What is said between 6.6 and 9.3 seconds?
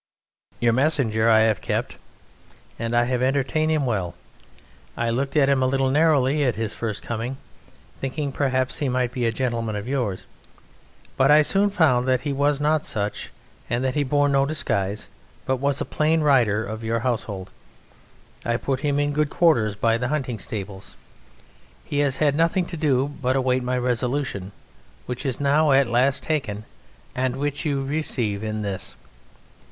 first coming, thinking perhaps he might be